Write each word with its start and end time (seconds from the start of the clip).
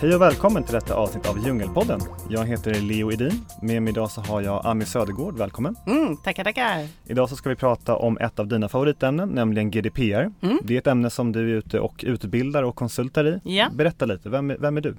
Hej 0.00 0.14
och 0.14 0.20
välkommen 0.20 0.64
till 0.64 0.74
detta 0.74 0.94
avsnitt 0.94 1.28
av 1.28 1.38
Djungelpodden. 1.38 2.00
Jag 2.28 2.46
heter 2.46 2.74
Leo 2.74 3.12
Edin. 3.12 3.44
Med 3.62 3.82
mig 3.82 3.90
idag 3.90 4.10
så 4.10 4.20
har 4.20 4.40
jag 4.42 4.66
Ami 4.66 4.84
Södergård. 4.84 5.38
Välkommen! 5.38 5.76
Mm, 5.86 6.16
tackar, 6.16 6.44
tackar! 6.44 6.88
Idag 7.06 7.28
så 7.28 7.36
ska 7.36 7.48
vi 7.48 7.56
prata 7.56 7.96
om 7.96 8.18
ett 8.18 8.38
av 8.38 8.46
dina 8.46 8.68
favoritämnen, 8.68 9.28
nämligen 9.28 9.70
GDPR. 9.70 10.32
Mm. 10.42 10.58
Det 10.62 10.74
är 10.74 10.78
ett 10.78 10.86
ämne 10.86 11.10
som 11.10 11.32
du 11.32 11.40
är 11.40 11.54
ute 11.54 11.80
och 11.80 12.04
utbildar 12.06 12.62
och 12.62 12.76
konsultar 12.76 13.24
i. 13.24 13.56
Ja. 13.56 13.68
Berätta 13.74 14.04
lite, 14.06 14.28
vem, 14.28 14.56
vem 14.60 14.76
är 14.76 14.80
du? 14.80 14.96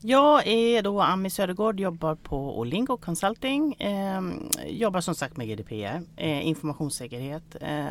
Jag 0.00 0.46
är 0.46 0.82
då 0.82 1.00
Ami 1.00 1.30
Södergård, 1.30 1.80
jobbar 1.80 2.14
på 2.14 2.58
Olingo 2.58 2.96
Consulting. 2.96 3.72
Eh, 3.72 4.20
jobbar 4.68 5.00
som 5.00 5.14
sagt 5.14 5.36
med 5.36 5.48
GDPR, 5.48 6.02
eh, 6.16 6.46
informationssäkerhet. 6.46 7.56
Eh, 7.60 7.86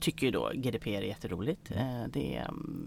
tycker 0.00 0.26
ju 0.26 0.30
då 0.30 0.50
GDPR 0.54 0.88
är 0.88 1.02
jätteroligt. 1.02 1.70
Eh, 1.70 2.04
det 2.08 2.44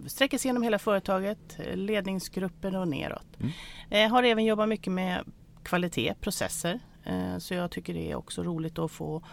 sträcker 0.07 0.37
sig 0.37 0.49
genom 0.49 0.63
hela 0.63 0.79
företaget, 0.79 1.59
ledningsgruppen 1.73 2.75
och 2.75 2.87
neråt. 2.87 3.39
Mm. 3.39 3.51
Eh, 3.89 4.11
har 4.11 4.23
även 4.23 4.45
jobbat 4.45 4.69
mycket 4.69 4.93
med 4.93 5.23
kvalitet, 5.63 6.13
processer. 6.21 6.79
Eh, 7.03 7.37
så 7.37 7.53
jag 7.53 7.71
tycker 7.71 7.93
det 7.93 8.11
är 8.11 8.15
också 8.15 8.43
roligt 8.43 8.79
att 8.79 8.91
få 8.91 9.23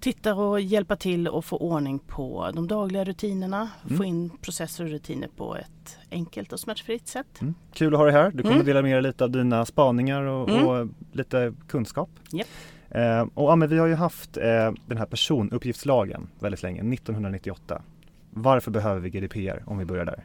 titta 0.00 0.34
och 0.34 0.60
hjälpa 0.60 0.96
till 0.96 1.28
och 1.28 1.44
få 1.44 1.56
ordning 1.56 1.98
på 1.98 2.50
de 2.54 2.68
dagliga 2.68 3.04
rutinerna. 3.04 3.70
Mm. 3.84 3.98
Få 3.98 4.04
in 4.04 4.30
processer 4.30 4.84
och 4.84 4.90
rutiner 4.90 5.28
på 5.36 5.56
ett 5.56 5.98
enkelt 6.10 6.52
och 6.52 6.60
smärtfritt 6.60 7.08
sätt. 7.08 7.40
Mm. 7.40 7.54
Kul 7.72 7.94
att 7.94 7.98
ha 7.98 8.04
dig 8.04 8.14
här. 8.14 8.30
Du 8.30 8.42
kommer 8.42 8.54
mm. 8.54 8.66
dela 8.66 8.82
med 8.82 8.94
dig 8.94 9.02
lite 9.02 9.24
av 9.24 9.30
dina 9.30 9.66
spaningar 9.66 10.22
och, 10.22 10.48
mm. 10.48 10.66
och 10.66 10.88
lite 11.12 11.54
kunskap. 11.68 12.10
Yep. 12.32 12.48
Eh, 12.94 13.26
och 13.34 13.50
ja, 13.50 13.56
men 13.56 13.68
vi 13.68 13.78
har 13.78 13.86
ju 13.86 13.94
haft 13.94 14.36
eh, 14.36 14.72
den 14.86 14.98
här 14.98 15.06
personuppgiftslagen 15.06 16.28
väldigt 16.40 16.62
länge, 16.62 16.94
1998. 16.94 17.82
Varför 18.30 18.70
behöver 18.70 19.00
vi 19.00 19.10
GDPR 19.10 19.62
om 19.66 19.78
vi 19.78 19.84
börjar 19.84 20.04
där? 20.04 20.24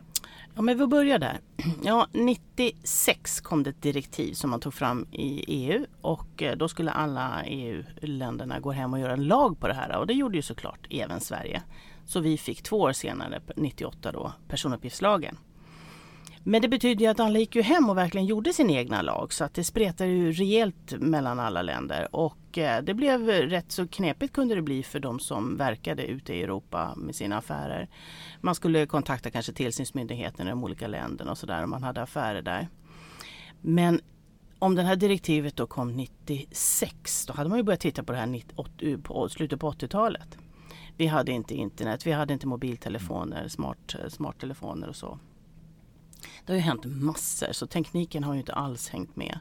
Ja, 0.56 0.62
men 0.62 0.78
vi 0.78 0.88
börjar 0.88 1.20
där. 1.20 1.40
Ja, 1.84 2.08
96 2.12 3.42
kom 3.42 3.64
det 3.64 3.70
ett 3.70 3.82
direktiv 3.82 4.34
som 4.34 4.50
man 4.50 4.60
tog 4.60 4.74
fram 4.74 5.08
i 5.12 5.44
EU 5.48 5.86
och 6.02 6.44
eh, 6.44 6.58
då 6.58 6.68
skulle 6.68 6.92
alla 6.92 7.44
EU-länderna 7.46 8.60
gå 8.60 8.72
hem 8.72 8.94
och 8.94 9.00
göra 9.00 9.14
en 9.14 9.28
lag 9.28 9.60
på 9.60 9.68
det 9.68 9.74
här 9.74 9.98
och 9.98 10.08
det 10.08 10.14
gjorde 10.14 10.36
ju 10.36 10.42
såklart 10.42 10.88
även 10.90 11.20
Sverige. 11.20 11.62
Så 12.06 12.20
vi 12.20 12.38
fick 12.38 12.62
två 12.62 12.78
år 12.78 12.92
senare, 12.92 13.42
98 13.56 14.12
då, 14.12 14.34
personuppgiftslagen. 14.48 15.38
Men 16.44 16.62
det 16.62 16.68
betyder 16.68 17.06
ju 17.06 17.12
att 17.12 17.20
alla 17.20 17.40
gick 17.40 17.56
ju 17.56 17.62
hem 17.62 17.90
och 17.90 17.98
verkligen 17.98 18.28
gjorde 18.28 18.54
sin 18.54 18.70
egna 18.70 19.02
lag 19.02 19.34
så 19.34 19.44
att 19.44 19.54
det 19.54 19.64
spretade 19.64 20.10
ju 20.10 20.32
rejält 20.32 20.94
mellan 21.00 21.40
alla 21.40 21.62
länder 21.62 22.16
och 22.16 22.58
eh, 22.58 22.84
det 22.84 22.94
blev 22.94 23.28
rätt 23.28 23.72
så 23.72 23.88
knepigt 23.88 24.34
kunde 24.34 24.56
det 24.56 24.62
bli 24.62 24.84
för 24.84 25.00
de 25.00 25.20
som 25.20 25.58
verkade 25.58 26.06
ute 26.06 26.34
i 26.34 26.44
Europa 26.44 26.94
med 26.98 27.16
sina 27.16 27.38
affärer. 27.38 27.90
Man 28.42 28.56
skulle 28.56 28.86
kontakta 28.86 29.32
kanske 29.32 29.54
tillsynsmyndigheten 29.54 30.48
i 30.48 30.50
de 30.50 30.64
olika 30.64 30.88
länderna 30.88 31.32
och 31.32 31.38
sådär 31.38 31.64
om 31.64 31.70
man 31.70 31.84
hade 31.84 32.02
affärer 32.02 32.42
där. 32.42 32.68
Men 33.62 34.02
om 34.60 34.76
det 34.76 34.82
här 34.82 34.96
direktivet 34.96 35.56
då 35.56 35.68
kom 35.68 35.96
96 35.96 37.26
då 37.26 37.34
hade 37.34 37.50
man 37.50 37.58
ju 37.58 37.64
börjat 37.64 37.80
titta 37.80 38.04
på 38.04 38.12
det 38.12 38.18
här 38.18 38.98
på 38.98 39.30
slutet 39.30 39.60
på 39.60 39.72
80-talet. 39.72 40.38
Vi 40.98 41.08
hade 41.08 41.32
inte 41.32 41.56
internet, 41.56 42.08
vi 42.08 42.12
hade 42.12 42.34
inte 42.34 42.48
mobiltelefoner, 42.48 43.48
smart, 43.48 43.96
eh, 44.04 44.10
smarttelefoner 44.10 44.88
och 44.88 44.96
så. 44.96 45.20
Det 46.50 46.54
har 46.54 46.58
ju 46.58 46.64
hänt 46.64 46.86
massor 46.86 47.52
så 47.52 47.68
tekniken 47.68 48.24
har 48.24 48.34
ju 48.34 48.40
inte 48.40 48.54
alls 48.54 48.90
hängt 48.90 49.16
med. 49.16 49.40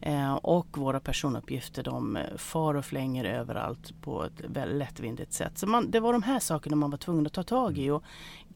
Eh, 0.00 0.34
och 0.34 0.78
våra 0.78 1.00
personuppgifter 1.00 1.82
de 1.82 2.16
eh, 2.16 2.36
far 2.36 2.74
och 2.74 2.84
flänger 2.84 3.24
överallt 3.24 4.00
på 4.02 4.24
ett 4.24 4.40
väldigt 4.48 4.78
lättvindigt 4.78 5.32
sätt. 5.32 5.58
Så 5.58 5.66
man, 5.66 5.90
det 5.90 6.00
var 6.00 6.12
de 6.12 6.22
här 6.22 6.38
sakerna 6.38 6.76
man 6.76 6.90
var 6.90 6.98
tvungen 6.98 7.26
att 7.26 7.32
ta 7.32 7.42
tag 7.42 7.78
i 7.78 7.90
och 7.90 8.04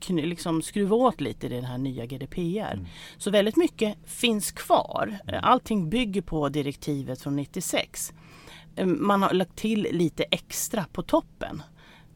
liksom 0.09 0.63
skruva 0.63 0.97
åt 0.97 1.21
lite 1.21 1.47
i 1.47 1.51
den 1.51 1.65
här 1.65 1.79
nya 1.79 2.07
GDPR. 2.07 2.73
Mm. 2.73 2.87
Så 3.19 3.31
väldigt 3.31 3.57
mycket 3.57 3.99
finns 4.05 4.53
kvar. 4.53 5.19
Mm. 5.29 5.41
Allting 5.45 5.91
bygger 5.91 6.23
på 6.23 6.49
direktivet 6.49 7.23
från 7.23 7.37
96. 7.37 8.13
Eh, 8.77 8.87
man 8.87 9.23
har 9.23 9.33
lagt 9.33 9.57
till 9.57 9.89
lite 9.91 10.23
extra 10.23 10.85
på 10.93 11.03
toppen. 11.03 11.63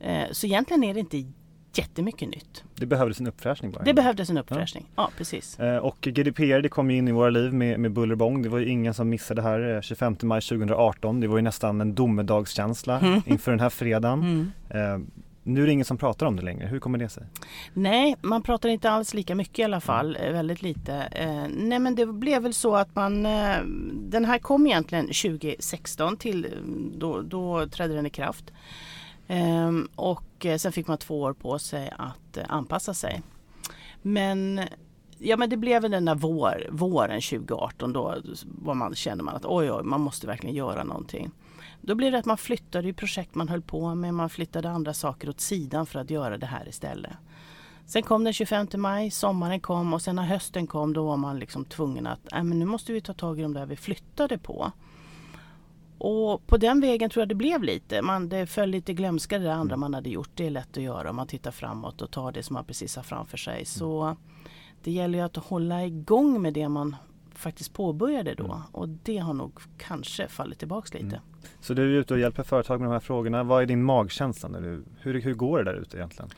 Eh, 0.00 0.26
så 0.32 0.46
egentligen 0.46 0.84
är 0.84 0.94
det 0.94 1.00
inte 1.00 1.32
jättemycket 1.78 2.28
nytt. 2.28 2.64
Det 2.74 2.86
behövdes 2.86 3.20
en 3.20 3.26
uppfräschning 3.26 3.72
bara? 3.72 3.84
Det 3.84 3.94
behövdes 3.94 4.30
en 4.30 4.38
uppfräschning, 4.38 4.86
ja, 4.96 5.02
ja 5.02 5.10
precis. 5.16 5.58
Eh, 5.58 5.76
och 5.76 5.96
GDPR 6.00 6.60
det 6.60 6.68
kom 6.68 6.90
in 6.90 7.08
i 7.08 7.12
våra 7.12 7.30
liv 7.30 7.52
med, 7.52 7.80
med 7.80 7.92
buller 7.92 8.14
bång. 8.14 8.42
Det 8.42 8.48
var 8.48 8.58
ju 8.58 8.68
ingen 8.68 8.94
som 8.94 9.08
missade 9.08 9.42
det 9.42 9.48
här 9.48 9.82
25 9.82 10.16
eh, 10.22 10.26
maj 10.26 10.40
2018. 10.40 11.20
Det 11.20 11.26
var 11.26 11.36
ju 11.36 11.42
nästan 11.42 11.80
en 11.80 11.94
domedagskänsla 11.94 12.98
mm. 13.00 13.22
inför 13.26 13.50
den 13.50 13.60
här 13.60 13.70
fredagen. 13.70 14.20
Mm. 14.20 14.52
Eh, 14.68 15.06
nu 15.46 15.62
är 15.62 15.66
det 15.66 15.72
ingen 15.72 15.84
som 15.84 15.98
pratar 15.98 16.26
om 16.26 16.36
det 16.36 16.42
längre. 16.42 16.66
Hur 16.66 16.78
kommer 16.78 16.98
det 16.98 17.08
sig? 17.08 17.22
Nej, 17.72 18.16
man 18.22 18.42
pratar 18.42 18.68
inte 18.68 18.90
alls 18.90 19.14
lika 19.14 19.34
mycket 19.34 19.58
i 19.58 19.62
alla 19.62 19.80
fall. 19.80 20.16
Mm. 20.16 20.32
Väldigt 20.32 20.62
lite. 20.62 20.94
Eh, 20.94 21.46
nej, 21.50 21.78
men 21.78 21.94
det 21.94 22.06
blev 22.06 22.42
väl 22.42 22.54
så 22.54 22.76
att 22.76 22.94
man... 22.94 23.26
Eh, 23.26 23.56
den 23.92 24.24
här 24.24 24.38
kom 24.38 24.66
egentligen 24.66 25.06
2016 25.06 26.16
till... 26.16 26.46
Då, 26.94 27.22
då 27.22 27.66
trädde 27.68 27.94
den 27.94 28.06
i 28.06 28.10
kraft. 28.10 28.52
Ehm, 29.28 29.88
och 29.96 30.46
eh, 30.46 30.58
sen 30.58 30.72
fick 30.72 30.86
man 30.86 30.98
två 30.98 31.20
år 31.20 31.32
på 31.32 31.58
sig 31.58 31.92
att 31.98 32.36
eh, 32.36 32.44
anpassa 32.48 32.94
sig. 32.94 33.22
Men 34.02 34.60
Ja 35.18 35.36
men 35.36 35.50
det 35.50 35.56
blev 35.56 35.90
den 35.90 36.04
där 36.04 36.14
vår, 36.14 36.66
våren 36.70 37.20
2018 37.20 37.92
då 37.92 38.16
var 38.44 38.74
man, 38.74 38.94
kände 38.94 39.24
man 39.24 39.36
att 39.36 39.44
oj 39.44 39.72
oj 39.72 39.82
man 39.82 40.00
måste 40.00 40.26
verkligen 40.26 40.56
göra 40.56 40.84
någonting. 40.84 41.30
Då 41.80 41.94
blev 41.94 42.12
det 42.12 42.18
att 42.18 42.24
man 42.24 42.38
flyttade 42.38 42.92
projekt 42.92 43.34
man 43.34 43.48
höll 43.48 43.62
på 43.62 43.94
med, 43.94 44.14
man 44.14 44.30
flyttade 44.30 44.70
andra 44.70 44.94
saker 44.94 45.28
åt 45.28 45.40
sidan 45.40 45.86
för 45.86 45.98
att 45.98 46.10
göra 46.10 46.38
det 46.38 46.46
här 46.46 46.68
istället. 46.68 47.12
Sen 47.86 48.02
kom 48.02 48.24
den 48.24 48.32
25 48.32 48.66
maj, 48.76 49.10
sommaren 49.10 49.60
kom 49.60 49.94
och 49.94 50.02
sen 50.02 50.16
när 50.16 50.22
hösten 50.22 50.66
kom 50.66 50.92
då 50.92 51.04
var 51.04 51.16
man 51.16 51.38
liksom 51.38 51.64
tvungen 51.64 52.06
att 52.06 52.32
äh, 52.32 52.42
men 52.42 52.58
nu 52.58 52.64
måste 52.64 52.92
vi 52.92 53.00
ta 53.00 53.12
tag 53.12 53.38
i 53.38 53.42
de 53.42 53.54
där 53.54 53.66
vi 53.66 53.76
flyttade 53.76 54.38
på. 54.38 54.72
Och 55.98 56.46
på 56.46 56.56
den 56.56 56.80
vägen 56.80 57.10
tror 57.10 57.20
jag 57.20 57.28
det 57.28 57.34
blev 57.34 57.62
lite. 57.62 58.02
Man, 58.02 58.28
det 58.28 58.46
föll 58.46 58.70
lite 58.70 58.92
glömska 58.92 59.38
det 59.38 59.54
andra 59.54 59.74
mm. 59.74 59.80
man 59.80 59.94
hade 59.94 60.10
gjort. 60.10 60.30
Det 60.34 60.46
är 60.46 60.50
lätt 60.50 60.76
att 60.76 60.82
göra 60.82 61.10
om 61.10 61.16
man 61.16 61.26
tittar 61.26 61.50
framåt 61.50 62.02
och 62.02 62.10
tar 62.10 62.32
det 62.32 62.42
som 62.42 62.54
man 62.54 62.64
precis 62.64 62.96
har 62.96 63.02
framför 63.02 63.36
sig. 63.36 63.54
Mm. 63.54 63.64
Så 63.66 64.16
det 64.82 64.90
gäller 64.90 65.18
ju 65.18 65.24
att 65.24 65.36
hålla 65.36 65.84
igång 65.84 66.42
med 66.42 66.52
det 66.54 66.68
man 66.68 66.96
faktiskt 67.34 67.72
påbörjade 67.72 68.34
då. 68.34 68.44
Mm. 68.44 68.60
Och 68.72 68.88
det 68.88 69.18
har 69.18 69.34
nog 69.34 69.60
kanske 69.78 70.28
fallit 70.28 70.58
tillbaks 70.58 70.94
lite. 70.94 71.20
Så 71.60 71.74
du 71.74 71.82
är 71.82 72.00
ute 72.00 72.14
och 72.14 72.20
hjälper 72.20 72.42
företag 72.42 72.80
med 72.80 72.88
de 72.88 72.92
här 72.92 73.00
frågorna. 73.00 73.42
Vad 73.42 73.62
är 73.62 73.66
din 73.66 73.82
magkänsla? 73.82 74.48
Nu? 74.48 74.84
Hur, 75.00 75.20
hur 75.20 75.34
går 75.34 75.58
det 75.58 75.64
där 75.64 75.78
ute 75.78 75.96
egentligen? 75.96 76.30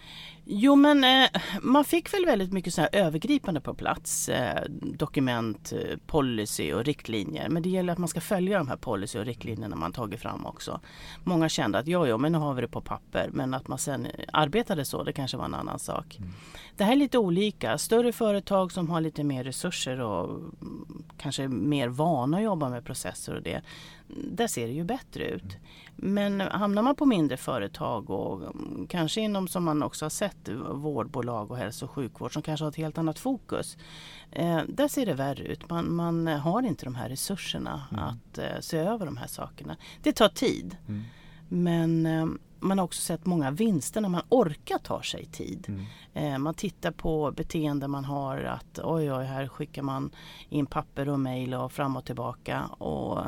Jo 0.50 0.76
men 0.76 1.04
eh, 1.04 1.30
man 1.62 1.84
fick 1.84 2.14
väl 2.14 2.24
väldigt 2.26 2.52
mycket 2.52 2.74
så 2.74 2.80
här 2.80 2.90
övergripande 2.92 3.60
på 3.60 3.74
plats. 3.74 4.28
Eh, 4.28 4.62
dokument, 4.68 5.72
eh, 5.72 5.96
policy 6.06 6.72
och 6.72 6.84
riktlinjer. 6.84 7.48
Men 7.48 7.62
det 7.62 7.68
gäller 7.68 7.92
att 7.92 7.98
man 7.98 8.08
ska 8.08 8.20
följa 8.20 8.58
de 8.58 8.68
här 8.68 8.76
policy 8.76 9.18
och 9.18 9.24
riktlinjerna 9.24 9.76
man 9.76 9.92
tagit 9.92 10.20
fram 10.20 10.46
också. 10.46 10.80
Många 11.24 11.48
kände 11.48 11.78
att 11.78 11.86
ja, 11.86 12.06
ja, 12.06 12.16
men 12.16 12.32
nu 12.32 12.38
har 12.38 12.54
vi 12.54 12.60
det 12.60 12.68
på 12.68 12.80
papper. 12.80 13.30
Men 13.32 13.54
att 13.54 13.68
man 13.68 13.78
sen 13.78 14.06
arbetade 14.32 14.84
så, 14.84 15.02
det 15.02 15.12
kanske 15.12 15.36
var 15.36 15.44
en 15.44 15.54
annan 15.54 15.78
sak. 15.78 16.16
Mm. 16.18 16.30
Det 16.76 16.84
här 16.84 16.92
är 16.92 16.96
lite 16.96 17.18
olika. 17.18 17.78
Större 17.78 18.12
företag 18.12 18.72
som 18.72 18.90
har 18.90 19.00
lite 19.00 19.24
mer 19.24 19.44
resurser 19.44 20.00
och 20.00 20.30
mm, 20.30 21.04
kanske 21.18 21.48
mer 21.48 21.88
vana 21.88 22.36
att 22.36 22.42
jobba 22.42 22.68
med 22.68 22.84
processer 22.84 23.34
och 23.34 23.42
det 23.42 23.62
där 24.08 24.46
ser 24.46 24.66
det 24.66 24.72
ju 24.72 24.84
bättre 24.84 25.24
ut. 25.24 25.56
Men 25.96 26.40
hamnar 26.40 26.82
man 26.82 26.96
på 26.96 27.06
mindre 27.06 27.36
företag 27.36 28.10
och 28.10 28.42
kanske 28.88 29.20
inom 29.20 29.48
som 29.48 29.64
man 29.64 29.82
också 29.82 30.04
har 30.04 30.10
sett 30.10 30.48
vårdbolag 30.72 31.50
och 31.50 31.56
hälso 31.56 31.84
och 31.84 31.90
sjukvård 31.90 32.32
som 32.32 32.42
kanske 32.42 32.64
har 32.64 32.70
ett 32.70 32.76
helt 32.76 32.98
annat 32.98 33.18
fokus. 33.18 33.76
Eh, 34.30 34.60
där 34.68 34.88
ser 34.88 35.06
det 35.06 35.14
värre 35.14 35.44
ut. 35.44 35.70
Man, 35.70 35.94
man 35.94 36.26
har 36.26 36.62
inte 36.62 36.84
de 36.84 36.94
här 36.94 37.08
resurserna 37.08 37.82
mm. 37.92 38.04
att 38.04 38.38
eh, 38.38 38.60
se 38.60 38.78
över 38.78 39.06
de 39.06 39.16
här 39.16 39.26
sakerna. 39.26 39.76
Det 40.02 40.12
tar 40.12 40.28
tid. 40.28 40.76
Mm. 40.88 41.02
Men 41.48 42.06
eh, 42.06 42.26
man 42.60 42.78
har 42.78 42.84
också 42.84 43.00
sett 43.00 43.26
många 43.26 43.50
vinster 43.50 44.00
när 44.00 44.08
man 44.08 44.22
orkar 44.28 44.78
ta 44.78 45.02
sig 45.02 45.24
tid. 45.24 45.66
Mm. 45.68 45.84
Eh, 46.14 46.38
man 46.38 46.54
tittar 46.54 46.90
på 46.90 47.32
beteende 47.32 47.88
man 47.88 48.04
har 48.04 48.38
att 48.38 48.78
oj 48.84 49.12
oj 49.12 49.24
här 49.24 49.48
skickar 49.48 49.82
man 49.82 50.10
in 50.48 50.66
papper 50.66 51.08
och 51.08 51.20
mejl 51.20 51.54
och 51.54 51.72
fram 51.72 51.96
och 51.96 52.04
tillbaka. 52.04 52.66
Och 52.66 53.20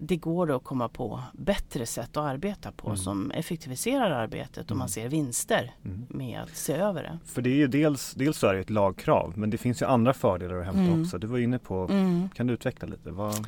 det 0.00 0.16
går 0.16 0.56
att 0.56 0.64
komma 0.64 0.88
på 0.88 1.20
bättre 1.32 1.86
sätt 1.86 2.16
att 2.16 2.24
arbeta 2.24 2.72
på 2.72 2.88
mm. 2.88 2.96
som 2.96 3.30
effektiviserar 3.30 4.10
arbetet 4.10 4.64
och 4.64 4.70
mm. 4.70 4.78
man 4.78 4.88
ser 4.88 5.08
vinster 5.08 5.74
mm. 5.84 6.06
med 6.08 6.40
att 6.40 6.56
se 6.56 6.72
över 6.72 7.02
det. 7.02 7.18
För 7.24 7.42
det 7.42 7.50
är 7.50 7.56
ju 7.56 7.66
dels, 7.66 8.14
dels 8.14 8.38
så 8.38 8.46
är 8.46 8.54
det 8.54 8.60
ett 8.60 8.70
lagkrav 8.70 9.32
men 9.36 9.50
det 9.50 9.58
finns 9.58 9.82
ju 9.82 9.86
andra 9.86 10.14
fördelar 10.14 10.56
att 10.56 10.64
hämta 10.64 10.80
mm. 10.80 11.02
också. 11.02 11.18
Du 11.18 11.26
var 11.26 11.38
inne 11.38 11.58
på, 11.58 11.88
mm. 11.90 12.28
kan 12.34 12.46
du 12.46 12.54
utveckla 12.54 12.88
lite? 12.88 13.10
Vad... 13.10 13.46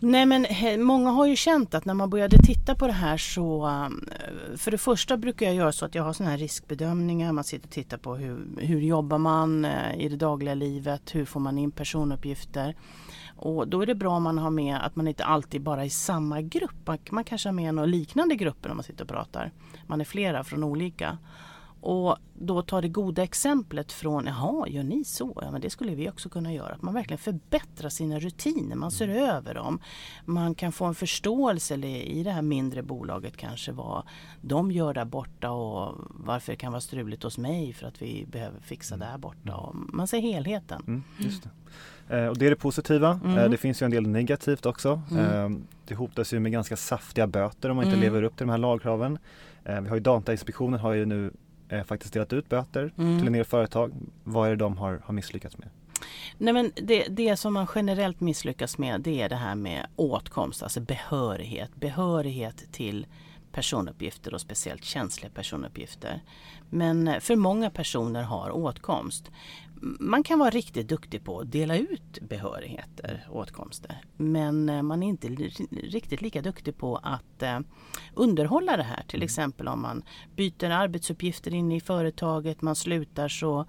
Nej 0.00 0.26
men 0.26 0.46
många 0.84 1.10
har 1.10 1.26
ju 1.26 1.36
känt 1.36 1.74
att 1.74 1.84
när 1.84 1.94
man 1.94 2.10
började 2.10 2.38
titta 2.38 2.74
på 2.74 2.86
det 2.86 2.92
här 2.92 3.16
så 3.16 3.66
eh, 3.66 4.56
För 4.56 4.70
det 4.70 4.78
första 4.78 5.16
brukar 5.16 5.46
jag 5.46 5.54
göra 5.54 5.72
så 5.72 5.84
att 5.84 5.94
jag 5.94 6.02
har 6.02 6.12
sådana 6.12 6.30
här 6.30 6.38
riskbedömningar. 6.38 7.32
Man 7.32 7.44
sitter 7.44 7.66
och 7.66 7.72
tittar 7.72 7.98
på 7.98 8.14
hur, 8.14 8.46
hur 8.58 8.80
jobbar 8.80 9.18
man 9.18 9.64
eh, 9.64 9.96
i 9.98 10.08
det 10.08 10.16
dagliga 10.16 10.54
livet? 10.54 11.14
Hur 11.14 11.24
får 11.24 11.40
man 11.40 11.58
in 11.58 11.70
personuppgifter? 11.70 12.74
Och 13.44 13.68
då 13.68 13.82
är 13.82 13.86
det 13.86 13.94
bra 13.94 14.16
om 14.16 14.22
man 14.22 14.38
har 14.38 14.50
med 14.50 14.76
att 14.86 14.96
man 14.96 15.08
inte 15.08 15.24
alltid 15.24 15.62
bara 15.62 15.82
är 15.82 15.86
i 15.86 15.90
samma 15.90 16.40
grupp. 16.40 16.86
Man, 16.86 16.98
man 17.10 17.24
kanske 17.24 17.48
har 17.48 17.54
med 17.54 17.74
några 17.74 17.86
liknande 17.86 18.34
grupper 18.34 18.68
när 18.68 18.76
man 18.76 18.84
sitter 18.84 19.04
och 19.04 19.10
pratar. 19.10 19.50
Man 19.86 20.00
är 20.00 20.04
flera 20.04 20.44
från 20.44 20.64
olika 20.64 21.18
och 21.82 22.16
då 22.34 22.62
ta 22.62 22.80
det 22.80 22.88
goda 22.88 23.22
exemplet 23.22 23.92
från, 23.92 24.26
jaha, 24.26 24.68
gör 24.68 24.82
ni 24.82 25.04
så? 25.04 25.38
Ja, 25.42 25.50
men 25.50 25.60
det 25.60 25.70
skulle 25.70 25.94
vi 25.94 26.10
också 26.10 26.28
kunna 26.28 26.52
göra. 26.52 26.74
Att 26.74 26.82
man 26.82 26.94
verkligen 26.94 27.18
förbättrar 27.18 27.88
sina 27.88 28.18
rutiner, 28.18 28.76
man 28.76 28.90
ser 28.90 29.08
Mm. 29.08 29.24
över 29.30 29.54
dem. 29.54 29.80
Man 30.24 30.54
kan 30.54 30.72
få 30.72 30.84
en 30.84 30.94
förståelse 30.94 31.74
i 31.86 32.22
det 32.22 32.30
här 32.30 32.42
mindre 32.42 32.82
bolaget 32.82 33.36
kanske 33.36 33.72
vad 33.72 34.02
de 34.40 34.70
gör 34.72 34.94
där 34.94 35.04
borta 35.04 35.50
och 35.50 35.94
varför 36.10 36.52
det 36.52 36.56
kan 36.56 36.72
vara 36.72 36.80
struligt 36.80 37.22
hos 37.22 37.38
mig 37.38 37.72
för 37.72 37.86
att 37.86 38.02
vi 38.02 38.26
behöver 38.30 38.60
fixa 38.60 38.96
där 38.96 39.18
borta. 39.18 39.54
Och 39.56 39.74
man 39.74 40.06
ser 40.06 40.20
helheten. 40.20 40.82
Mm, 40.86 41.02
just 41.18 41.42
det. 41.42 41.50
Eh, 42.18 42.26
och 42.28 42.38
det 42.38 42.46
är 42.46 42.50
det 42.50 42.56
positiva. 42.56 43.20
Mm. 43.24 43.38
Eh, 43.38 43.50
det 43.50 43.56
finns 43.56 43.82
ju 43.82 43.84
en 43.84 43.90
del 43.90 44.06
negativt 44.08 44.66
också. 44.66 45.02
Mm. 45.10 45.52
Eh, 45.54 45.58
det 45.86 45.94
hotas 45.94 46.32
ju 46.32 46.40
med 46.40 46.52
ganska 46.52 46.76
saftiga 46.76 47.26
böter 47.26 47.70
om 47.70 47.76
man 47.76 47.84
inte 47.84 47.96
Mm. 47.96 48.04
lever 48.04 48.22
upp 48.22 48.36
till 48.36 48.46
de 48.46 48.50
här 48.50 48.58
lagkraven. 48.58 49.18
Eh, 49.64 49.80
vi 49.80 49.88
har 49.88 49.96
ju 49.96 50.02
Datainspektionen 50.02 50.80
har 50.80 50.92
ju 50.92 51.04
nu 51.06 51.32
eh, 51.72 51.84
faktiskt 51.84 52.12
delat 52.12 52.32
ut 52.32 52.48
böter 52.48 52.92
Mm. 52.98 53.18
till 53.18 53.26
en 53.26 53.32
del 53.32 53.44
företag. 53.44 53.92
Vad 54.24 54.46
är 54.46 54.50
det 54.50 54.56
de 54.56 54.76
har, 54.76 55.02
har 55.04 55.14
misslyckats 55.14 55.58
med? 55.58 55.68
Nej, 56.38 56.54
men 56.54 56.72
det, 56.74 57.06
det 57.08 57.36
som 57.36 57.54
man 57.54 57.66
generellt 57.74 58.20
misslyckas 58.20 58.78
med 58.78 59.00
det 59.00 59.22
är 59.22 59.28
det 59.28 59.36
här 59.36 59.54
med 59.54 59.86
åtkomst, 59.96 60.62
alltså 60.62 60.80
behörighet. 60.80 61.70
Behörighet 61.74 62.72
till 62.72 63.06
personuppgifter 63.52 64.34
och 64.34 64.40
speciellt 64.40 64.84
känsliga 64.84 65.30
personuppgifter. 65.34 66.20
Men 66.70 67.08
eh, 67.08 67.18
för 67.20 67.36
många 67.36 67.70
personer 67.70 68.22
har 68.22 68.50
åtkomst. 68.50 69.30
Man 69.84 70.22
kan 70.22 70.38
vara 70.38 70.50
riktigt 70.50 70.88
duktig 70.88 71.24
på 71.24 71.40
att 71.40 71.52
dela 71.52 71.76
ut 71.76 72.18
behörigheter, 72.20 73.26
åtkomster. 73.30 74.00
Men 74.16 74.68
eh, 74.68 74.82
man 74.82 75.02
är 75.02 75.08
inte 75.08 75.28
riktigt 75.70 76.20
lika 76.20 76.42
duktig 76.42 76.78
på 76.78 76.96
att 76.96 77.42
eh, 77.42 77.60
underhålla 78.14 78.76
det 78.76 78.82
här. 78.82 79.04
Till 79.08 79.22
exempel 79.22 79.68
om 79.68 79.82
man 79.82 80.02
byter 80.36 80.70
arbetsuppgifter 80.70 81.54
inne 81.54 81.76
i 81.76 81.80
företaget, 81.80 82.62
man 82.62 82.76
slutar 82.76 83.28
så 83.28 83.66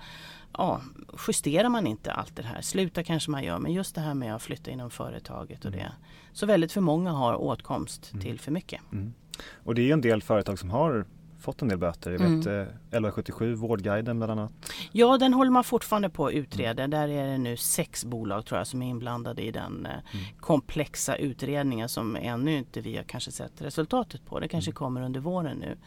ja, 0.54 0.81
justerar 1.27 1.69
man 1.69 1.88
inte 1.88 2.12
allt 2.12 2.36
det 2.36 2.44
här. 2.44 2.62
Sluta 2.62 3.04
kanske 3.04 3.31
man 3.31 3.44
gör, 3.44 3.60
men 3.60 3.74
just 3.74 3.95
det 3.95 4.01
här 4.01 4.13
med 4.13 4.36
att 4.36 4.42
flytta 4.42 4.71
inom 4.71 4.89
företaget 4.89 5.65
och 5.65 5.71
det. 5.71 5.92
Så 6.33 6.45
väldigt 6.45 6.71
för 6.71 6.81
många 6.81 7.12
har 7.12 7.36
åtkomst 7.36 8.21
till 8.21 8.39
för 8.39 8.51
mycket. 8.51 8.81
Mm. 8.92 9.13
Och 9.54 9.75
det 9.75 9.89
är 9.89 9.94
en 9.94 10.01
del 10.01 10.21
företag 10.21 10.60
som 10.60 10.69
har 10.69 11.06
fått 11.44 11.62
en 11.62 11.68
del 11.68 11.78
böter. 11.78 12.12
Jag 12.12 12.19
vet 12.19 12.28
Mm. 12.45 12.48
eh, 12.48 12.62
1177, 12.62 13.54
Vårdguiden 13.56 14.18
bland 14.18 14.31
annat. 14.31 14.51
Ja, 14.92 15.18
den 15.18 15.34
håller 15.34 15.51
man 15.51 15.63
fortfarande 15.63 16.10
på 16.10 16.25
att 16.28 16.34
utreda. 16.34 16.88
Där 16.88 17.07
är 17.07 17.28
det 17.28 17.38
nu 17.38 17.57
sex 17.57 18.06
bolag 18.06 18.45
tror 18.45 18.57
jag 18.57 18.68
som 18.68 18.81
är 18.81 18.90
inblandade 18.90 19.42
i 19.42 19.51
den 19.51 19.86
eh, 19.86 20.19
komplexa 20.40 21.16
utredningen 21.16 21.90
som 21.90 22.16
ännu 22.16 22.57
inte 22.57 22.81
vi 22.81 22.95
har 22.98 23.04
kanske 23.04 23.31
sett 23.31 23.62
resultatet 23.62 24.25
på. 24.25 24.40
Det 24.40 24.48
kanske 24.48 24.72
kommer 24.72 25.01
under 25.01 25.19
våren 25.19 25.57
nu. 25.57 25.78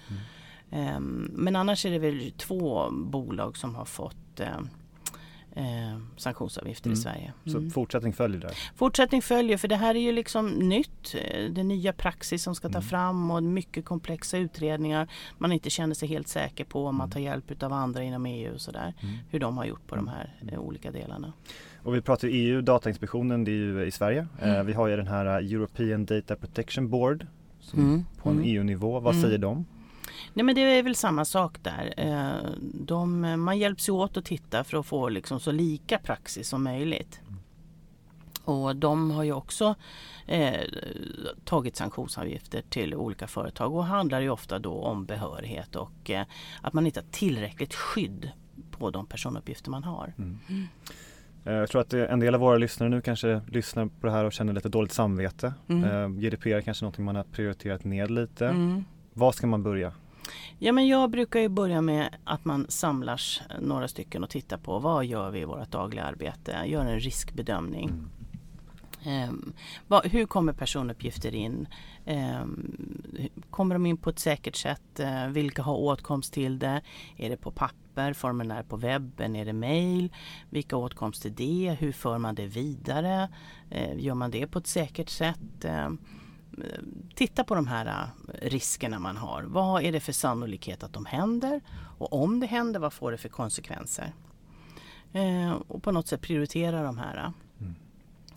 Ehm, 0.71 1.31
men 1.33 1.57
annars 1.57 1.87
är 1.87 1.91
det 1.91 1.99
väl 1.99 2.33
två 2.37 2.91
bolag 2.91 3.57
som 3.57 3.75
har 3.75 3.85
fått 3.85 4.41
eh, 4.41 4.59
eh, 5.57 5.99
sanktionsavgifter 6.17 6.87
Mm. 6.89 6.99
i 6.99 7.03
Sverige. 7.03 7.33
Så 7.45 7.59
Mm. 7.59 7.71
fortsättning 7.71 8.13
följer 8.13 8.41
där. 8.41 8.51
Fortsättning 8.75 9.23
följer 9.23 9.57
för 9.57 9.69
det 9.69 9.77
här 9.77 9.95
är 9.95 9.99
ju 10.01 10.13
liksom 10.13 10.49
nytt. 10.49 11.15
Eh, 11.15 11.51
Det 11.51 11.61
är 11.61 11.65
nya 11.65 11.93
praxis 11.93 12.43
som 12.43 12.55
ska 12.55 12.69
ta 12.69 12.79
Mm. 12.79 12.89
fram 12.89 13.31
och 13.31 13.43
mycket 13.43 13.85
komplexa 13.85 14.39
utredningar. 14.39 15.09
Man 15.39 15.53
inte 15.53 15.71
känner 15.71 15.95
sig 15.95 16.09
helt 16.09 16.29
säker 16.29 16.65
på 16.65 16.87
om 16.87 16.97
man 16.97 17.11
tar 17.11 17.21
hjälp 17.21 17.63
av 17.63 17.73
andra 17.73 18.03
inom 18.03 18.27
EU 18.27 18.55
och 18.55 18.61
sådär. 18.61 18.95
Mm. 19.03 19.15
Hur 19.31 19.41
de 19.41 19.57
har 19.57 19.65
gjort 19.65 19.87
på 19.87 19.97
de 19.97 20.09
här 20.09 20.35
eh, 20.53 20.59
olika 20.59 20.91
delarna. 20.91 21.33
Och 21.83 21.95
vi 21.95 22.01
pratar 22.01 22.29
EU, 22.29 22.61
Datainspektionen, 22.61 23.45
det 23.45 23.51
är 23.51 23.55
ju 23.55 23.85
i 23.87 23.91
Sverige. 23.91 24.27
Eh, 24.43 24.49
Mm. 24.51 24.67
vi 24.67 24.73
har 24.73 24.87
ju 24.89 24.97
den 24.97 25.07
här 25.07 25.27
European 25.27 26.05
Data 26.05 26.37
Protection 26.37 26.89
Board 26.89 27.27
som 27.61 27.81
Mm. 27.81 28.05
på 28.23 28.29
en 28.31 28.37
Mm. 28.37 28.49
EU-nivå. 28.49 29.01
Vad 29.01 29.15
Mm. 29.15 29.23
säger 29.25 29.39
de? 29.39 29.65
Nej 30.35 30.45
men 30.45 30.55
det 30.55 30.61
är 30.61 30.83
väl 30.83 30.95
samma 30.97 31.25
sak 31.25 31.59
där. 31.63 31.95
Eh, 31.97 32.51
De, 32.61 33.21
man 33.45 33.59
hjälps 33.59 33.89
ju 33.89 33.93
åt 33.93 34.17
att 34.17 34.25
titta 34.25 34.65
för 34.65 34.79
att 34.81 34.87
få 34.87 35.09
liksom 35.09 35.41
så 35.41 35.53
lika 35.53 35.99
praxis 35.99 36.49
som 36.49 36.65
möjligt. 36.65 37.21
Och 38.45 38.77
de 38.77 39.11
har 39.11 39.23
ju 39.25 39.33
också 39.33 39.75
eh, 40.27 40.61
tagit 41.45 41.77
sanktionsavgifter 41.77 42.63
till 42.69 42.95
olika 42.95 43.27
företag 43.27 43.75
och 43.75 43.85
handlar 43.85 44.21
ju 44.21 44.31
ofta 44.31 44.59
då 44.59 44.73
om 44.75 45.05
behörighet 45.07 45.77
och 45.77 46.11
eh, 46.11 46.27
att 46.61 46.73
man 46.73 46.87
inte 46.87 47.01
har 47.01 47.07
tillräckligt 47.11 47.75
skydd 47.75 48.31
på 48.71 48.91
de 48.91 49.07
personuppgifter 49.07 49.71
man 49.71 49.85
har. 49.85 50.13
Mm. 50.19 50.39
Eh, 51.45 51.53
Jag 51.53 51.69
tror 51.69 51.81
att 51.81 51.91
det- 51.91 52.07
en 52.07 52.21
del 52.21 52.35
av 52.35 52.41
våra 52.41 52.57
lyssnare 52.59 52.91
nu 52.91 53.01
kanske 53.01 53.41
lyssnar 53.49 53.87
på 53.87 54.07
det 54.07 54.13
här 54.13 54.25
och 54.25 54.33
känner 54.33 54.53
lite 54.53 54.69
dåligt 54.69 54.93
samvete. 54.93 55.55
Mm. 55.69 55.85
Eh, 55.85 56.09
GDPR 56.21 56.49
är 56.57 56.61
kanske 56.61 56.85
någonting 56.85 57.05
man 57.05 57.17
har 57.17 57.25
prioriterat 57.25 57.85
ner 57.85 58.09
lite. 58.09 58.49
Mm. 58.49 58.85
Var 59.13 59.33
ska 59.33 59.47
man 59.47 59.63
börja? 59.63 59.93
Ja, 60.59 60.73
men 60.73 60.87
jag 60.87 61.11
brukar 61.11 61.41
ju 61.41 61.49
börja 61.49 61.81
med 61.81 62.17
att 62.25 62.45
man 62.45 62.67
samlas 62.69 63.41
några 63.61 63.89
stycken 63.89 64.25
och 64.25 64.31
tittar 64.31 64.57
på 64.57 64.79
vad 64.79 65.05
gör 65.05 65.31
vi 65.31 65.41
i 65.41 65.45
vårt 65.45 65.71
dagliga 65.71 66.05
arbete? 66.05 66.63
Gör 66.67 66.81
en 66.81 67.01
riskbedömning. 67.01 68.11
Ehm, 69.07 69.53
vad, 69.87 70.07
hur 70.07 70.27
kommer 70.27 70.53
personuppgifter 70.53 71.35
in? 71.35 71.69
Ehm, 72.05 73.31
kommer 73.51 73.75
de 73.75 73.87
in 73.87 73.97
på 73.97 74.11
ett 74.11 74.19
säkert 74.19 74.57
sätt? 74.57 75.01
Eh, 75.01 75.27
vilka 75.27 75.63
har 75.63 75.77
åtkomst 75.77 76.33
till 76.33 76.59
det? 76.59 76.83
Är 77.17 77.31
det 77.31 77.37
på 77.37 77.51
papper, 77.51 78.13
formulär 78.13 78.63
på 78.63 78.77
webben, 78.77 79.37
är 79.37 79.45
det 79.45 79.53
mail? 79.53 80.13
Vilka 80.51 80.77
åtkomst 80.77 81.23
till 81.23 81.35
det? 81.35 81.77
Hur 81.81 81.93
för 81.93 82.19
man 82.19 82.35
det 82.35 82.47
vidare? 82.47 83.29
Eh, 83.71 83.99
gör 83.99 84.15
man 84.15 84.31
det 84.31 84.47
på 84.47 84.59
ett 84.59 84.67
säkert 84.67 85.09
sätt? 85.09 85.65
Ehm, 85.65 85.99
titta 87.15 87.45
på 87.45 87.55
de 87.55 87.67
här 87.67 87.87
eh, 87.87 88.49
riskerna 88.49 88.99
man 88.99 89.17
har. 89.17 89.43
Vad 89.43 89.83
är 89.83 89.93
det 89.93 90.01
för 90.01 90.13
sannolikhet 90.13 90.83
att 90.83 90.93
de 90.93 91.07
händer? 91.07 91.61
Och 91.99 92.13
om 92.13 92.41
det 92.41 92.47
händer, 92.47 92.81
vad 92.81 92.93
får 92.93 93.13
det 93.13 93.19
för 93.19 93.29
konsekvenser? 93.29 94.13
Eh, 95.13 95.53
och 95.69 95.83
på 95.83 95.93
något 95.93 96.09
sätt 96.09 96.21
prioritera 96.21 96.83
de 96.83 96.99
här. 96.99 97.33
Mm. 97.61 97.75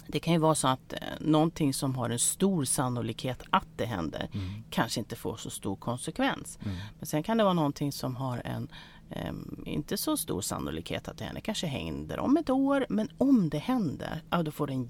Det 0.07 0.19
kan 0.19 0.33
ju 0.33 0.39
vara 0.39 0.55
så 0.55 0.67
att 0.67 0.93
eh, 0.93 0.99
någonting 1.19 1.73
som 1.73 1.95
har 1.95 2.09
en 2.09 2.19
stor 2.19 2.65
sannolikhet 2.65 3.43
att 3.49 3.67
det 3.75 3.85
händer 3.85 4.29
Mm. 4.33 4.63
kanske 4.69 4.99
inte 4.99 5.15
får 5.15 5.37
så 5.37 5.49
stor 5.49 5.75
konsekvens. 5.75 6.59
Mm. 6.65 6.77
Men 6.99 7.05
sen 7.05 7.23
kan 7.23 7.37
det 7.37 7.43
vara 7.43 7.53
någonting 7.53 7.91
som 7.91 8.15
har 8.15 8.41
en 8.45 8.67
inte 9.65 9.97
så 9.97 10.17
stor 10.17 10.41
sannolikhet 10.41 11.07
att 11.07 11.17
det 11.17 11.25
händer. 11.25 11.41
kanske 11.41 11.67
händer 11.67 12.19
om 12.19 12.37
ett 12.37 12.49
år 12.49 12.85
men 12.89 13.09
om 13.17 13.49
det 13.49 13.57
händer, 13.57 14.21
ja, 14.29 14.43
då 14.43 14.51
får 14.51 14.67
det 14.67 14.73
en 14.73 14.89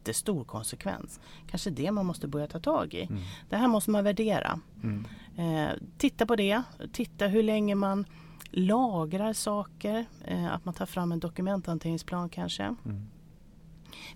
jättestor 0.00 0.44
konsekvens. 0.44 1.20
Kanske 1.46 1.70
det 1.70 1.90
man 1.90 2.06
måste 2.06 2.28
börja 2.28 2.46
ta 2.46 2.60
tag 2.60 2.94
i. 2.94 3.02
Mm. 3.02 3.22
Det 3.48 3.56
här 3.56 3.68
måste 3.68 3.90
man 3.90 4.04
värdera. 4.04 4.60
Mm. 4.82 5.06
Eh, 5.36 5.74
titta 5.98 6.26
på 6.26 6.36
det, 6.36 6.62
titta 6.92 7.26
hur 7.26 7.42
länge 7.42 7.74
man 7.74 8.04
lagrar 8.50 9.32
saker, 9.32 10.06
eh, 10.24 10.52
att 10.52 10.64
man 10.64 10.74
tar 10.74 10.86
fram 10.86 11.12
en 11.12 11.20
dokumenthanteringsplan 11.20 12.28
kanske. 12.28 12.62
Mm. 12.62 13.06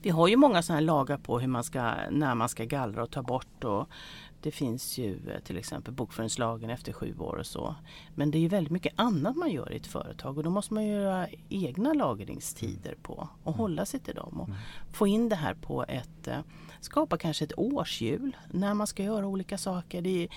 Vi 0.03 0.11
har 0.11 0.29
ju 0.29 0.37
många 0.37 0.63
sådana 0.63 0.81
här 0.81 0.87
lagar 0.87 1.17
på 1.17 1.39
hur 1.39 1.49
man 1.49 1.65
ska, 1.65 1.95
när 2.11 2.35
man 2.35 2.49
ska 2.49 2.65
gallra 2.65 3.03
och 3.03 3.11
ta 3.11 3.23
bort 3.23 3.65
och 3.65 3.89
det 4.41 4.51
finns 4.51 4.99
ju 4.99 5.31
eh, 5.31 5.41
till 5.41 5.57
exempel 5.59 5.95
bokföringslagen 5.95 6.71
efter 6.71 6.93
sju 6.93 7.15
år 7.19 7.37
och 7.37 7.47
så. 7.47 7.75
Men 8.15 8.31
det 8.31 8.39
är 8.39 8.41
ju 8.41 8.49
väldigt 8.49 8.73
mycket 8.73 8.93
annat 8.97 9.37
man 9.37 9.51
gör 9.51 9.73
i 9.73 9.77
ett 9.77 9.87
företag 9.87 10.39
och 10.39 10.45
då 10.45 10.51
måste 10.51 10.75
man 10.75 10.87
göra 10.87 11.27
egna 11.49 11.93
lagringstider 11.93 12.95
på 13.03 13.29
och 13.43 13.55
hålla 13.55 13.87
sig 13.87 14.01
till 14.01 14.15
dem 14.15 14.41
och 14.41 14.49
Mm. 14.49 14.59
få 14.93 15.07
in 15.07 15.29
det 15.29 15.37
här 15.37 15.55
på 15.55 15.85
ett, 15.89 16.29
eh, 16.29 16.39
skapa 16.81 17.17
kanske 17.19 17.45
ett 17.45 17.59
årshjul 17.59 18.37
när 18.51 18.75
man 18.75 18.87
ska 18.87 19.03
göra 19.03 19.27
olika 19.27 19.59
saker. 19.59 20.03
Det 20.03 20.25
är, 20.25 20.29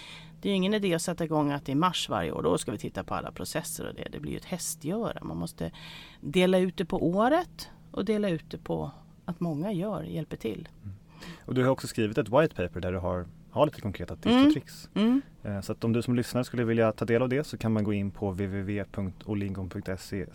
det 0.42 0.50
är 0.50 0.54
ingen 0.54 0.74
idé 0.74 0.94
att 0.94 1.02
sätta 1.02 1.24
igång 1.26 1.52
att 1.52 1.70
i 1.70 1.76
mars 1.76 2.10
varje 2.10 2.32
år, 2.32 2.44
då 2.44 2.58
ska 2.58 2.72
vi 2.72 2.78
titta 2.78 3.04
på 3.04 3.16
alla 3.16 3.32
processer 3.32 3.88
och 3.88 3.96
det. 3.96 4.08
Det 4.12 4.20
blir 4.20 4.32
ju 4.32 4.38
ett 4.38 4.46
hästgöra. 4.46 5.24
Man 5.24 5.38
måste 5.38 5.72
dela 6.22 6.58
ut 6.58 6.78
det 6.78 6.86
på 6.86 7.08
året 7.08 7.70
och 7.92 8.06
dela 8.06 8.30
ut 8.30 8.50
det 8.52 8.58
på 8.58 8.92
att 9.28 9.40
många 9.40 9.72
gör, 9.72 10.04
hjälper 10.04 10.38
till. 10.38 10.68
Och 11.46 11.54
du 11.54 11.64
har 11.64 11.72
också 11.72 11.88
skrivit 11.88 12.18
ett 12.18 12.30
white 12.30 12.56
paper 12.56 12.80
där 12.80 12.92
du 12.92 12.98
har, 12.98 13.26
har 13.52 13.66
lite 13.66 13.82
konkreta 13.82 14.16
tips 14.16 14.26
Mm. 14.28 14.48
och 14.48 14.54
tricks. 14.54 14.90
Mm. 14.94 15.22
Eh, 15.44 15.62
Så 15.62 15.72
att 15.72 15.84
om 15.84 15.94
du 15.94 16.02
som 16.02 16.16
lyssnar 16.16 16.44
skulle 16.44 16.64
vilja 16.64 16.92
ta 16.92 17.06
del 17.06 17.22
av 17.22 17.30
det 17.30 17.44
så 17.44 17.58
kan 17.58 17.72
man 17.74 17.84
gå 17.84 17.94
in 17.94 18.12
på 18.12 18.32
www.olingon.se 18.32 20.26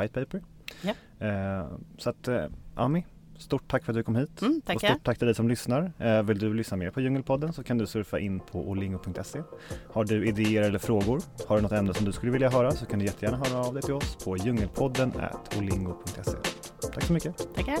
whitepaper. 0.00 0.42
Ja. 0.82 0.94
Eh, 1.26 1.66
Så 1.98 2.10
att 2.10 2.28
eh, 2.28 2.44
Ami, 2.74 3.04
stort 3.38 3.68
tack 3.70 3.84
för 3.84 3.92
att 3.92 3.96
du 3.96 4.02
kom 4.02 4.16
hit. 4.16 4.42
Mm, 4.42 4.62
och 4.74 4.80
stort 4.80 5.04
tack 5.04 5.18
till 5.18 5.26
dig 5.26 5.34
som 5.34 5.48
lyssnar. 5.48 5.92
Eh, 5.98 6.22
Vill 6.22 6.38
du 6.38 6.54
lyssna 6.54 6.76
mer 6.76 6.90
på 6.90 7.00
Djungelpodden 7.00 7.52
så 7.52 7.62
kan 7.62 7.78
du 7.78 7.86
surfa 7.86 8.18
in 8.18 8.40
på 8.40 8.68
olingo.se. 8.68 9.42
Har 9.92 10.04
du 10.04 10.26
idéer 10.26 10.62
eller 10.62 10.78
frågor, 10.78 11.20
har 11.48 11.56
du 11.56 11.62
något 11.62 11.72
ämne 11.72 11.94
som 11.94 12.06
du 12.06 12.12
skulle 12.12 12.32
vilja 12.32 12.50
höra 12.50 12.70
så 12.70 12.86
kan 12.86 12.98
du 12.98 13.04
jättegärna 13.04 13.36
höra 13.36 13.66
av 13.66 13.74
dig 13.74 13.82
till 13.82 13.94
oss 13.94 14.24
på 14.24 14.36
djungelpodden 14.36 15.12
olingo.se. 15.58 16.36
Tack 16.96 17.06
så 17.06 17.12
mycket. 17.12 17.54
Tackar. 17.54 17.78